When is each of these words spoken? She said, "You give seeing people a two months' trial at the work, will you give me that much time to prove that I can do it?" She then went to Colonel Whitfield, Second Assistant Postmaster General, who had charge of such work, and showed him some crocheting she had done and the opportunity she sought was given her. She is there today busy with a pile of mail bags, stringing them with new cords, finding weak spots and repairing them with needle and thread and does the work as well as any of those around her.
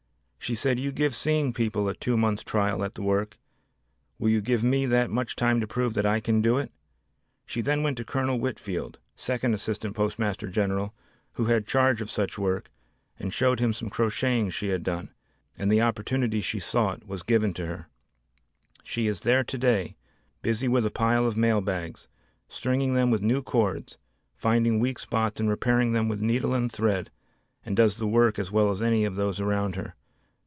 She 0.43 0.55
said, 0.55 0.79
"You 0.79 0.91
give 0.91 1.15
seeing 1.15 1.53
people 1.53 1.87
a 1.87 1.93
two 1.93 2.17
months' 2.17 2.43
trial 2.43 2.83
at 2.83 2.95
the 2.95 3.01
work, 3.01 3.37
will 4.19 4.27
you 4.29 4.41
give 4.41 4.63
me 4.65 4.85
that 4.87 5.09
much 5.09 5.35
time 5.37 5.61
to 5.61 5.67
prove 5.67 5.93
that 5.93 6.05
I 6.05 6.19
can 6.19 6.41
do 6.41 6.57
it?" 6.57 6.73
She 7.45 7.61
then 7.61 7.83
went 7.83 7.95
to 7.97 8.03
Colonel 8.03 8.37
Whitfield, 8.39 8.97
Second 9.15 9.53
Assistant 9.53 9.95
Postmaster 9.95 10.47
General, 10.49 10.93
who 11.33 11.45
had 11.45 11.67
charge 11.67 12.01
of 12.01 12.09
such 12.09 12.37
work, 12.39 12.69
and 13.17 13.31
showed 13.33 13.61
him 13.61 13.71
some 13.71 13.89
crocheting 13.89 14.49
she 14.49 14.69
had 14.69 14.83
done 14.83 15.13
and 15.57 15.71
the 15.71 15.81
opportunity 15.81 16.41
she 16.41 16.59
sought 16.59 17.05
was 17.05 17.23
given 17.23 17.53
her. 17.55 17.87
She 18.83 19.07
is 19.07 19.21
there 19.21 19.45
today 19.45 19.95
busy 20.41 20.67
with 20.67 20.85
a 20.85 20.91
pile 20.91 21.25
of 21.27 21.37
mail 21.37 21.61
bags, 21.61 22.09
stringing 22.49 22.93
them 22.95 23.09
with 23.09 23.21
new 23.21 23.41
cords, 23.41 23.97
finding 24.35 24.79
weak 24.79 24.99
spots 24.99 25.39
and 25.39 25.47
repairing 25.47 25.93
them 25.93 26.09
with 26.09 26.21
needle 26.21 26.53
and 26.53 26.69
thread 26.69 27.09
and 27.63 27.77
does 27.77 27.95
the 27.97 28.07
work 28.07 28.37
as 28.37 28.51
well 28.51 28.69
as 28.69 28.81
any 28.81 29.05
of 29.05 29.15
those 29.15 29.39
around 29.39 29.77
her. 29.77 29.95